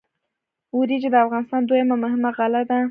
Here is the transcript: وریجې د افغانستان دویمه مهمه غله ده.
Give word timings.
وریجې 0.77 1.09
د 1.11 1.15
افغانستان 1.25 1.61
دویمه 1.63 1.95
مهمه 2.03 2.29
غله 2.37 2.61
ده. 2.69 2.77